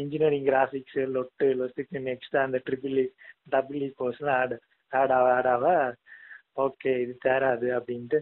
engineering 0.00 0.46
graphics 0.46 0.98
லொட்டு 1.14 1.46
லொட்டுக்கு 1.54 2.00
next 2.00 2.36
அந்த 2.36 2.58
ட்ரிபிள் 2.66 2.98
இ 2.98 3.06
டபுள் 3.50 3.82
இ 3.82 3.90
கோர்ஸ்லாம் 3.98 4.38
ஆட் 4.42 4.54
ஆட் 4.92 5.12
ஆக 5.12 5.28
ஆட் 5.32 5.50
ஆக 5.54 5.66
ஓகே 6.56 6.92
இது 7.02 7.14
தேராது 7.24 7.68
அப்படின்ட்டு 7.70 8.18